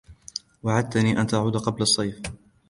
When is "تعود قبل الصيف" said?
1.27-2.21